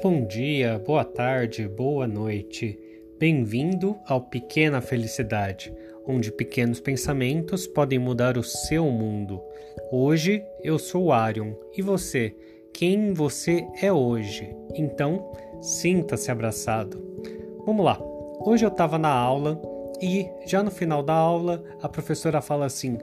Bom 0.00 0.24
dia, 0.24 0.78
boa 0.78 1.04
tarde, 1.04 1.66
boa 1.66 2.06
noite. 2.06 2.78
Bem-vindo 3.18 3.98
ao 4.06 4.20
Pequena 4.20 4.80
Felicidade, 4.80 5.74
onde 6.06 6.30
pequenos 6.30 6.78
pensamentos 6.78 7.66
podem 7.66 7.98
mudar 7.98 8.38
o 8.38 8.44
seu 8.44 8.84
mundo. 8.84 9.42
Hoje 9.90 10.40
eu 10.62 10.78
sou 10.78 11.12
Arion 11.12 11.52
e 11.76 11.82
você? 11.82 12.32
Quem 12.72 13.12
você 13.12 13.66
é 13.82 13.92
hoje? 13.92 14.54
Então, 14.72 15.32
sinta-se 15.60 16.30
abraçado. 16.30 17.04
Vamos 17.66 17.84
lá. 17.84 17.98
Hoje 18.38 18.64
eu 18.64 18.70
estava 18.70 18.98
na 18.98 19.10
aula 19.10 19.60
e 20.00 20.30
já 20.46 20.62
no 20.62 20.70
final 20.70 21.02
da 21.02 21.14
aula 21.14 21.60
a 21.82 21.88
professora 21.88 22.40
fala 22.40 22.66
assim: 22.66 22.98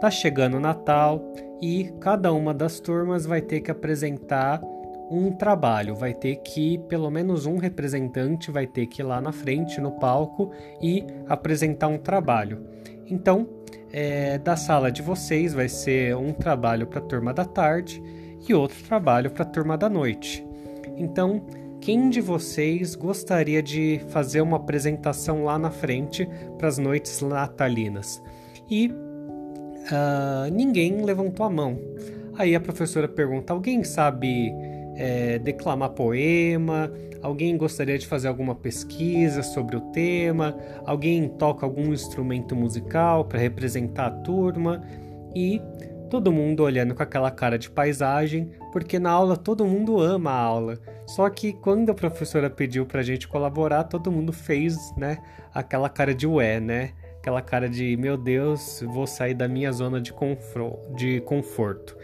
tá 0.00 0.10
chegando 0.10 0.56
o 0.56 0.60
Natal 0.60 1.22
e 1.62 1.92
cada 2.00 2.32
uma 2.32 2.52
das 2.52 2.80
turmas 2.80 3.24
vai 3.24 3.40
ter 3.40 3.60
que 3.60 3.70
apresentar 3.70 4.60
um 5.14 5.30
trabalho, 5.32 5.94
vai 5.94 6.12
ter 6.12 6.36
que 6.36 6.78
pelo 6.88 7.10
menos 7.10 7.46
um 7.46 7.56
representante 7.56 8.50
vai 8.50 8.66
ter 8.66 8.86
que 8.86 9.02
ir 9.02 9.04
lá 9.04 9.20
na 9.20 9.32
frente 9.32 9.80
no 9.80 9.92
palco 9.92 10.50
e 10.82 11.04
apresentar 11.28 11.88
um 11.88 11.98
trabalho. 11.98 12.66
Então, 13.06 13.48
é, 13.92 14.38
da 14.38 14.56
sala 14.56 14.90
de 14.90 15.02
vocês 15.02 15.54
vai 15.54 15.68
ser 15.68 16.16
um 16.16 16.32
trabalho 16.32 16.86
para 16.86 16.98
a 16.98 17.02
turma 17.02 17.32
da 17.32 17.44
tarde 17.44 18.02
e 18.48 18.52
outro 18.52 18.82
trabalho 18.84 19.30
para 19.30 19.42
a 19.42 19.46
turma 19.46 19.76
da 19.76 19.88
noite. 19.88 20.44
Então, 20.96 21.44
quem 21.80 22.08
de 22.08 22.20
vocês 22.20 22.94
gostaria 22.94 23.62
de 23.62 24.00
fazer 24.08 24.40
uma 24.40 24.56
apresentação 24.56 25.44
lá 25.44 25.58
na 25.58 25.70
frente 25.70 26.28
para 26.58 26.68
as 26.68 26.78
noites 26.78 27.20
natalinas? 27.20 28.22
E 28.70 28.88
uh, 28.88 30.50
ninguém 30.50 31.02
levantou 31.02 31.44
a 31.44 31.50
mão. 31.50 31.78
Aí 32.36 32.54
a 32.54 32.60
professora 32.60 33.06
pergunta: 33.06 33.52
alguém 33.52 33.84
sabe 33.84 34.50
é, 34.96 35.38
declamar 35.38 35.90
poema? 35.90 36.92
Alguém 37.22 37.56
gostaria 37.56 37.98
de 37.98 38.06
fazer 38.06 38.28
alguma 38.28 38.54
pesquisa 38.54 39.42
sobre 39.42 39.76
o 39.76 39.80
tema? 39.92 40.56
Alguém 40.84 41.28
toca 41.28 41.64
algum 41.64 41.92
instrumento 41.92 42.54
musical 42.54 43.24
para 43.24 43.38
representar 43.38 44.06
a 44.06 44.10
turma? 44.10 44.82
E 45.34 45.60
todo 46.10 46.30
mundo 46.30 46.62
olhando 46.62 46.94
com 46.94 47.02
aquela 47.02 47.30
cara 47.30 47.58
de 47.58 47.70
paisagem, 47.70 48.52
porque 48.72 48.98
na 48.98 49.10
aula 49.10 49.36
todo 49.36 49.64
mundo 49.64 50.00
ama 50.00 50.30
a 50.30 50.38
aula. 50.38 50.78
Só 51.06 51.28
que 51.28 51.52
quando 51.52 51.90
a 51.90 51.94
professora 51.94 52.48
pediu 52.48 52.86
para 52.86 53.00
a 53.00 53.02
gente 53.04 53.26
colaborar, 53.26 53.84
todo 53.84 54.12
mundo 54.12 54.32
fez, 54.32 54.76
né, 54.96 55.18
aquela 55.52 55.88
cara 55.88 56.14
de 56.14 56.26
ué, 56.26 56.60
né? 56.60 56.92
Aquela 57.18 57.40
cara 57.40 57.68
de 57.68 57.96
meu 57.96 58.16
Deus, 58.16 58.84
vou 58.92 59.06
sair 59.06 59.34
da 59.34 59.48
minha 59.48 59.72
zona 59.72 60.00
de, 60.00 60.14
de 60.94 61.20
conforto. 61.22 61.96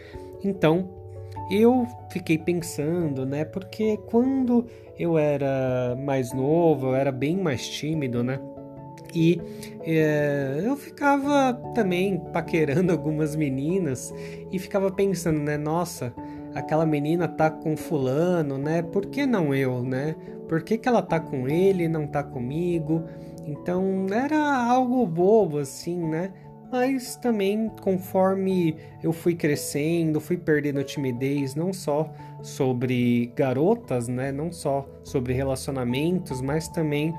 Então, 0.43 1.00
eu 1.51 1.85
fiquei 2.09 2.37
pensando, 2.37 3.25
né? 3.25 3.43
Porque 3.43 3.97
quando 4.09 4.65
eu 4.97 5.17
era 5.17 5.97
mais 6.03 6.33
novo, 6.33 6.87
eu 6.87 6.95
era 6.95 7.11
bem 7.11 7.37
mais 7.37 7.67
tímido, 7.67 8.23
né? 8.23 8.39
E 9.13 9.41
é, 9.83 10.61
eu 10.63 10.77
ficava 10.77 11.53
também 11.75 12.17
paquerando 12.31 12.91
algumas 12.93 13.35
meninas 13.35 14.13
e 14.51 14.57
ficava 14.57 14.89
pensando, 14.89 15.39
né? 15.39 15.57
Nossa, 15.57 16.13
aquela 16.55 16.85
menina 16.85 17.27
tá 17.27 17.49
com 17.49 17.75
fulano, 17.75 18.57
né? 18.57 18.81
Por 18.81 19.05
que 19.07 19.25
não 19.25 19.53
eu, 19.53 19.83
né? 19.83 20.15
Por 20.47 20.63
que, 20.63 20.77
que 20.77 20.87
ela 20.87 21.01
tá 21.01 21.19
com 21.19 21.47
ele 21.47 21.85
e 21.85 21.89
não 21.89 22.07
tá 22.07 22.23
comigo? 22.23 23.03
Então 23.45 24.05
era 24.11 24.63
algo 24.65 25.05
bobo, 25.05 25.57
assim, 25.57 25.97
né? 25.97 26.31
Mas 26.71 27.15
também 27.17 27.69
conforme 27.81 28.77
eu 29.03 29.11
fui 29.11 29.35
crescendo, 29.35 30.21
fui 30.21 30.37
perdendo 30.37 30.83
timidez, 30.83 31.53
não 31.53 31.73
só 31.73 32.11
sobre 32.41 33.31
garotas, 33.35 34.07
né, 34.07 34.31
não 34.31 34.51
só 34.51 34.87
sobre 35.03 35.33
relacionamentos, 35.33 36.41
mas 36.41 36.67
também 36.67 37.13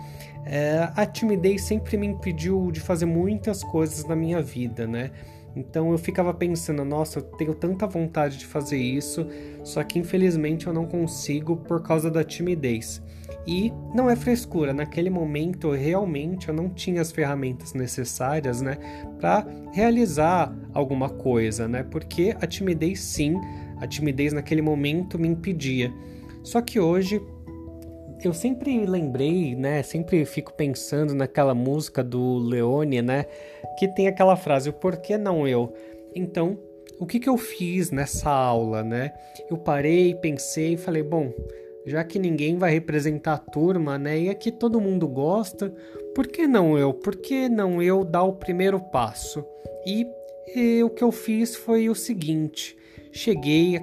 é, 0.44 0.88
a 0.96 1.06
timidez 1.06 1.62
sempre 1.62 1.96
me 1.96 2.06
impediu 2.06 2.70
de 2.72 2.80
fazer 2.80 3.06
muitas 3.06 3.62
coisas 3.62 4.04
na 4.04 4.16
minha 4.16 4.40
vida, 4.42 4.86
né? 4.86 5.10
Então 5.54 5.92
eu 5.92 5.98
ficava 5.98 6.32
pensando, 6.32 6.84
nossa, 6.84 7.18
eu 7.18 7.22
tenho 7.22 7.54
tanta 7.54 7.86
vontade 7.86 8.38
de 8.38 8.46
fazer 8.46 8.78
isso, 8.78 9.26
só 9.62 9.84
que 9.84 9.98
infelizmente 9.98 10.66
eu 10.66 10.72
não 10.72 10.86
consigo 10.86 11.56
por 11.56 11.82
causa 11.82 12.10
da 12.10 12.24
timidez. 12.24 13.02
E 13.46 13.72
não 13.94 14.08
é 14.08 14.14
frescura, 14.14 14.72
naquele 14.72 15.10
momento 15.10 15.70
realmente 15.72 16.48
eu 16.48 16.54
não 16.54 16.68
tinha 16.68 17.00
as 17.00 17.10
ferramentas 17.10 17.74
necessárias, 17.74 18.62
né, 18.62 18.76
para 19.20 19.46
realizar 19.72 20.54
alguma 20.72 21.08
coisa, 21.08 21.66
né? 21.66 21.82
Porque 21.82 22.36
a 22.40 22.46
timidez 22.46 23.00
sim, 23.00 23.40
a 23.80 23.86
timidez 23.86 24.32
naquele 24.32 24.62
momento 24.62 25.18
me 25.18 25.28
impedia. 25.28 25.92
Só 26.42 26.60
que 26.60 26.78
hoje 26.78 27.20
eu 28.24 28.32
sempre 28.32 28.86
lembrei, 28.86 29.54
né? 29.56 29.82
Sempre 29.82 30.24
fico 30.24 30.52
pensando 30.52 31.14
naquela 31.14 31.54
música 31.54 32.02
do 32.04 32.38
Leone, 32.38 33.02
né? 33.02 33.26
Que 33.78 33.88
tem 33.88 34.06
aquela 34.06 34.36
frase: 34.36 34.70
o 34.70 34.72
porquê 34.72 35.18
não 35.18 35.46
eu? 35.46 35.72
Então, 36.14 36.58
o 37.00 37.06
que, 37.06 37.18
que 37.18 37.28
eu 37.28 37.36
fiz 37.36 37.90
nessa 37.90 38.30
aula, 38.30 38.82
né? 38.84 39.12
Eu 39.50 39.56
parei, 39.56 40.14
pensei 40.14 40.74
e 40.74 40.76
falei: 40.76 41.02
bom, 41.02 41.32
já 41.86 42.04
que 42.04 42.18
ninguém 42.18 42.56
vai 42.56 42.72
representar 42.72 43.34
a 43.34 43.38
turma, 43.38 43.98
né? 43.98 44.18
E 44.20 44.28
aqui 44.28 44.50
todo 44.50 44.80
mundo 44.80 45.08
gosta, 45.08 45.72
por 46.14 46.26
que 46.26 46.46
não 46.46 46.78
eu? 46.78 46.92
Por 46.92 47.16
que 47.16 47.48
não 47.48 47.82
eu 47.82 48.04
dar 48.04 48.22
o 48.22 48.34
primeiro 48.34 48.78
passo? 48.78 49.44
E, 49.86 50.06
e 50.54 50.82
o 50.82 50.90
que 50.90 51.02
eu 51.02 51.10
fiz 51.10 51.56
foi 51.56 51.88
o 51.88 51.94
seguinte: 51.94 52.76
cheguei, 53.12 53.80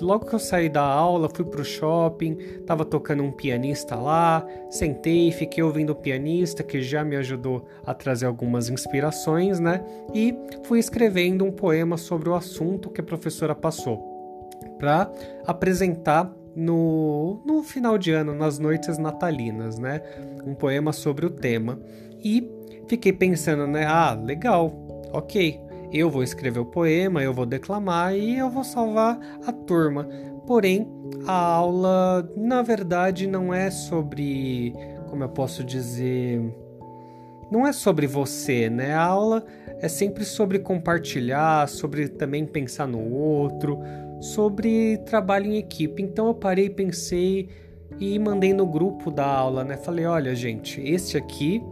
logo 0.00 0.26
que 0.26 0.34
eu 0.34 0.38
saí 0.38 0.68
da 0.68 0.82
aula, 0.82 1.28
fui 1.28 1.44
pro 1.44 1.64
shopping, 1.64 2.34
tava 2.66 2.84
tocando 2.84 3.22
um 3.22 3.32
pianista 3.32 3.96
lá, 3.96 4.46
sentei, 4.70 5.30
fiquei 5.30 5.62
ouvindo 5.62 5.90
o 5.90 5.96
pianista 5.96 6.62
que 6.62 6.80
já 6.80 7.04
me 7.04 7.16
ajudou 7.16 7.66
a 7.84 7.94
trazer 7.94 8.26
algumas 8.26 8.68
inspirações, 8.68 9.60
né? 9.60 9.84
E 10.14 10.34
fui 10.64 10.78
escrevendo 10.78 11.44
um 11.44 11.52
poema 11.52 11.96
sobre 11.96 12.28
o 12.28 12.34
assunto 12.34 12.90
que 12.90 13.00
a 13.00 13.04
professora 13.04 13.54
passou 13.54 14.16
para 14.78 15.10
apresentar 15.46 16.30
no, 16.56 17.42
no 17.44 17.62
final 17.62 17.98
de 17.98 18.10
ano, 18.12 18.34
nas 18.34 18.58
noites 18.58 18.96
natalinas, 18.96 19.78
né? 19.78 20.00
Um 20.44 20.54
poema 20.54 20.92
sobre 20.92 21.26
o 21.26 21.30
tema. 21.30 21.78
E 22.24 22.50
fiquei 22.88 23.12
pensando, 23.12 23.66
né? 23.66 23.84
Ah, 23.86 24.14
legal, 24.14 24.72
ok. 25.12 25.60
Eu 25.92 26.10
vou 26.10 26.22
escrever 26.22 26.58
o 26.58 26.66
poema, 26.66 27.22
eu 27.22 27.32
vou 27.32 27.46
declamar 27.46 28.16
e 28.16 28.38
eu 28.38 28.48
vou 28.48 28.64
salvar 28.64 29.20
a 29.46 29.52
turma. 29.52 30.08
Porém, 30.46 30.88
a 31.26 31.34
aula, 31.34 32.28
na 32.36 32.62
verdade, 32.62 33.26
não 33.26 33.52
é 33.52 33.70
sobre. 33.70 34.72
Como 35.10 35.22
eu 35.22 35.28
posso 35.28 35.62
dizer? 35.62 36.40
Não 37.50 37.66
é 37.66 37.72
sobre 37.72 38.06
você, 38.06 38.68
né? 38.68 38.94
A 38.94 39.04
aula 39.04 39.44
é 39.80 39.88
sempre 39.88 40.24
sobre 40.24 40.58
compartilhar, 40.58 41.68
sobre 41.68 42.08
também 42.08 42.44
pensar 42.44 42.86
no 42.86 43.12
outro, 43.12 43.78
sobre 44.20 44.98
trabalho 44.98 45.46
em 45.46 45.56
equipe. 45.56 46.02
Então 46.02 46.26
eu 46.26 46.34
parei, 46.34 46.68
pensei 46.68 47.48
e 47.98 48.18
mandei 48.18 48.52
no 48.52 48.66
grupo 48.66 49.10
da 49.10 49.26
aula, 49.26 49.64
né? 49.64 49.76
Falei, 49.76 50.06
olha, 50.06 50.34
gente, 50.34 50.80
este 50.80 51.16
aqui 51.16 51.62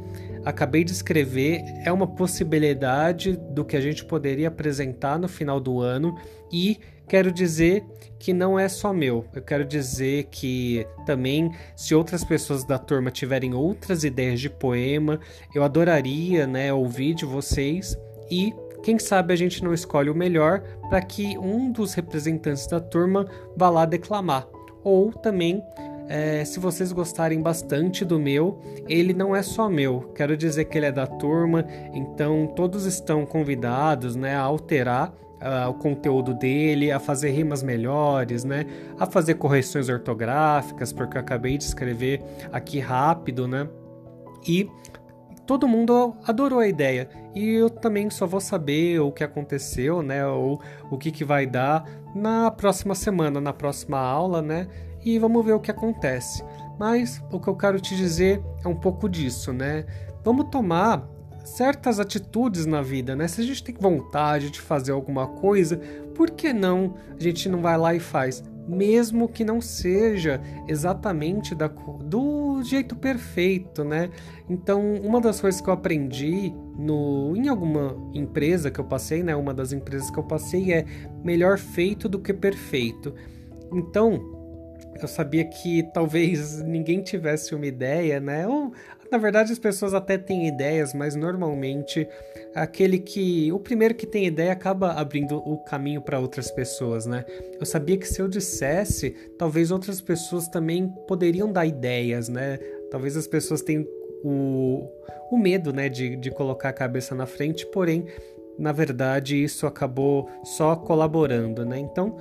acabei 0.45 0.85
de 0.85 0.93
escrever 0.93 1.63
é 1.85 1.93
uma 1.93 2.07
possibilidade 2.07 3.37
do 3.51 3.65
que 3.65 3.77
a 3.77 3.81
gente 3.81 4.05
poderia 4.05 4.49
apresentar 4.49 5.19
no 5.19 5.29
final 5.29 5.59
do 5.59 5.81
ano 5.81 6.17
e 6.53 6.79
quero 7.09 7.33
dizer 7.33 7.85
que 8.19 8.33
não 8.33 8.59
é 8.59 8.69
só 8.69 8.93
meu. 8.93 9.25
Eu 9.35 9.43
quero 9.43 9.65
dizer 9.65 10.25
que 10.31 10.87
também, 11.05 11.51
se 11.77 11.95
outras 11.95 12.25
pessoas 12.25 12.65
da 12.65 12.79
turma 12.79 13.11
tiverem 13.11 13.55
outras 13.55 14.05
ideias 14.05 14.41
de 14.41 14.49
poema, 14.49 15.21
eu 15.55 15.63
adoraria, 15.63 16.47
né, 16.47 16.73
ouvir 16.73 17.15
de 17.15 17.25
vocês 17.25 17.97
e 18.31 18.53
quem 18.83 18.99
sabe 18.99 19.33
a 19.33 19.37
gente 19.37 19.65
não 19.65 19.73
escolhe 19.73 20.11
o 20.11 20.15
melhor 20.15 20.63
para 20.91 21.01
que 21.01 21.39
um 21.39 21.73
dos 21.73 21.95
representantes 21.95 22.67
da 22.67 22.79
turma 22.79 23.27
vá 23.57 23.71
lá 23.71 23.87
declamar. 23.87 24.47
Ou 24.83 25.11
também, 25.11 25.63
é, 26.09 26.45
se 26.45 26.61
vocês 26.61 26.93
gostarem 26.93 27.41
bastante 27.41 28.05
do 28.05 28.19
meu, 28.19 28.61
ele 28.89 29.15
não 29.15 29.35
é 29.35 29.43
só 29.43 29.69
meu. 29.69 30.13
Quero 30.15 30.37
dizer 30.37 30.67
que 30.67 30.77
ele 30.77 30.87
é 30.87 30.93
da 30.93 31.07
turma, 31.07 31.65
então 31.93 32.47
todos 32.55 32.85
estão 32.85 33.25
convidados 33.25 34.17
né, 34.17 34.35
a 34.35 34.41
alterar 34.41 35.13
Uh, 35.35 35.69
o 35.69 35.75
conteúdo 35.75 36.33
dele, 36.33 36.91
a 36.91 36.99
fazer 36.99 37.29
rimas 37.31 37.63
melhores, 37.63 38.45
né? 38.45 38.65
A 38.99 39.05
fazer 39.05 39.35
correções 39.35 39.91
ortográficas, 39.91 40.91
porque 40.91 41.19
eu 41.19 41.21
acabei 41.21 41.59
de 41.59 41.65
escrever 41.65 42.23
aqui 42.51 42.79
rápido, 42.79 43.47
né? 43.47 43.69
E 44.49 44.71
todo 45.45 45.69
mundo 45.69 46.17
adorou 46.27 46.61
a 46.61 46.69
ideia. 46.69 47.11
E 47.35 47.47
eu 47.47 47.69
também 47.69 48.09
só 48.09 48.27
vou 48.27 48.41
saber 48.41 49.01
o 49.01 49.13
que 49.13 49.23
aconteceu, 49.23 50.03
né? 50.03 50.27
Ou 50.27 50.63
o 50.91 50.97
que, 50.97 51.11
que 51.11 51.25
vai 51.25 51.47
dar 51.47 51.85
na 52.15 52.51
próxima 52.51 52.95
semana, 52.95 53.39
na 53.39 53.53
próxima 53.53 53.99
aula, 53.99 54.41
né? 54.41 54.67
E 55.05 55.19
vamos 55.19 55.45
ver 55.45 55.53
o 55.53 55.61
que 55.61 55.71
acontece. 55.71 56.43
Mas 56.79 57.23
o 57.31 57.39
que 57.39 57.49
eu 57.49 57.57
quero 57.57 57.81
te 57.81 57.97
dizer 57.97 58.43
é 58.65 58.69
um 58.69 58.75
pouco 58.75 59.09
disso, 59.09 59.53
né? 59.53 59.85
Vamos 60.25 60.47
tomar 60.51 61.09
certas 61.45 62.01
atitudes 62.01 62.65
na 62.65 62.81
vida, 62.81 63.15
né? 63.15 63.29
Se 63.29 63.41
a 63.41 63.45
gente 63.45 63.63
tem 63.63 63.75
vontade 63.79 64.51
de 64.51 64.61
fazer 64.61 64.93
alguma 64.93 65.27
coisa, 65.27 65.77
por 66.15 66.31
que 66.31 66.53
não 66.53 66.95
a 67.19 67.23
gente 67.23 67.49
não 67.49 67.61
vai 67.61 67.77
lá 67.77 67.95
e 67.95 68.01
faz? 68.01 68.43
mesmo 68.67 69.29
que 69.29 69.45
não 69.45 69.61
seja 69.61 70.41
exatamente 70.67 71.55
da, 71.55 71.69
do 71.69 72.63
jeito 72.63 72.97
perfeito, 72.97 73.85
né? 73.85 74.11
Então, 74.49 74.95
uma 75.03 75.21
das 75.21 75.41
coisas 75.41 75.61
que 75.61 75.69
eu 75.69 75.75
aprendi 75.75 76.53
no, 76.77 77.35
em 77.37 77.49
alguma 77.49 77.97
empresa 78.15 78.71
que 78.71 78.81
eu 78.81 78.85
passei, 78.85 79.23
né? 79.23 79.37
Uma 79.37 79.53
das 79.53 79.73
empresas 79.73 80.11
que 80.11 80.19
eu 80.19 80.25
passei 80.25 80.73
é 80.73 80.85
melhor 81.23 81.59
feito 81.59 82.09
do 82.09 82.19
que 82.19 82.33
perfeito. 82.33 83.15
Então, 83.73 84.44
eu 85.01 85.09
sabia 85.09 85.45
que 85.45 85.83
talvez 85.93 86.63
ninguém 86.63 87.03
tivesse 87.03 87.55
uma 87.55 87.67
ideia, 87.67 88.21
né? 88.21 88.47
Ou 88.47 88.73
na 89.11 89.19
verdade 89.19 89.53
as 89.53 89.59
pessoas 89.59 89.95
até 89.95 90.17
têm 90.17 90.49
ideias, 90.49 90.95
mas 90.95 91.15
normalmente 91.15 92.09
aquele 92.55 92.99
que 92.99 93.53
o 93.53 93.59
primeiro 93.59 93.95
que 93.95 94.07
tem 94.07 94.27
ideia 94.27 94.53
acaba 94.53 94.93
abrindo 94.93 95.37
o 95.37 95.59
caminho 95.59 96.01
para 96.01 96.19
outras 96.19 96.51
pessoas, 96.51 97.07
né? 97.07 97.25
Eu 97.59 97.67
sabia 97.67 97.97
que 97.97 98.07
se 98.07 98.21
eu 98.21 98.29
dissesse, 98.29 99.11
talvez 99.39 99.71
outras 99.71 100.01
pessoas 100.01 100.49
também 100.49 100.89
poderiam 101.07 101.53
dar 101.53 101.67
ideias, 101.67 102.29
né? 102.29 102.59
Talvez 102.91 103.17
as 103.17 103.27
pessoas 103.27 103.63
tenham 103.63 103.85
o, 104.25 104.89
o 105.31 105.37
medo, 105.37 105.73
né, 105.73 105.89
de, 105.89 106.17
de 106.17 106.31
colocar 106.31 106.71
a 106.71 106.73
cabeça 106.73 107.15
na 107.15 107.27
frente, 107.27 107.67
porém 107.67 108.07
na 108.59 108.73
verdade 108.73 109.43
isso 109.43 109.67
acabou 109.67 110.29
só 110.43 110.77
colaborando, 110.77 111.65
né? 111.65 111.79
Então, 111.79 112.17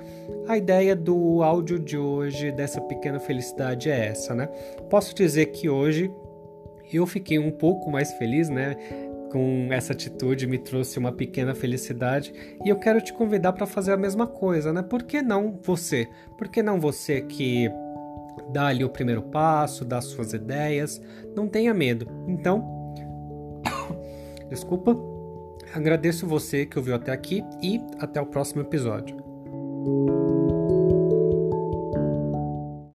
a 0.48 0.56
ideia 0.56 0.94
do 0.96 1.42
áudio 1.42 1.78
de 1.78 1.96
hoje, 1.96 2.50
dessa 2.50 2.80
pequena 2.80 3.20
felicidade 3.20 3.88
é 3.90 4.06
essa, 4.06 4.34
né? 4.34 4.46
Posso 4.90 5.14
dizer 5.14 5.46
que 5.46 5.68
hoje 5.68 6.10
eu 6.92 7.06
fiquei 7.06 7.38
um 7.38 7.50
pouco 7.50 7.90
mais 7.90 8.12
feliz, 8.14 8.48
né? 8.48 8.74
Com 9.30 9.68
essa 9.72 9.92
atitude 9.92 10.46
me 10.46 10.58
trouxe 10.58 10.98
uma 10.98 11.12
pequena 11.12 11.54
felicidade 11.54 12.32
e 12.64 12.68
eu 12.68 12.76
quero 12.76 13.00
te 13.00 13.12
convidar 13.12 13.52
para 13.52 13.66
fazer 13.66 13.92
a 13.92 13.96
mesma 13.96 14.26
coisa, 14.26 14.72
né? 14.72 14.82
Por 14.82 15.02
que 15.02 15.22
não 15.22 15.58
você? 15.62 16.08
Por 16.36 16.48
que 16.48 16.62
não 16.62 16.80
você 16.80 17.20
que 17.20 17.70
dá 18.52 18.66
ali 18.66 18.84
o 18.84 18.90
primeiro 18.90 19.22
passo, 19.22 19.84
dá 19.84 20.00
suas 20.00 20.32
ideias? 20.32 21.00
Não 21.34 21.48
tenha 21.48 21.74
medo. 21.74 22.06
Então, 22.28 22.92
desculpa 24.48 25.13
Agradeço 25.74 26.24
você 26.24 26.64
que 26.64 26.78
ouviu 26.78 26.94
até 26.94 27.10
aqui 27.10 27.42
e 27.60 27.80
até 27.98 28.20
o 28.20 28.26
próximo 28.26 28.62
episódio. 28.62 29.16